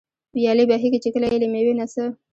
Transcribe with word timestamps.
ويالې 0.35 0.63
بهېږي، 0.69 0.99
چي 1.03 1.09
كله 1.13 1.27
ئې 1.31 1.37
له 1.41 1.47
مېوې 1.53 1.73
نه 1.79 1.85
څه 1.93 2.03